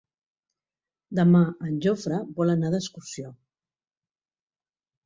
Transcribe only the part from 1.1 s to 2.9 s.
Demà en Jofre vol anar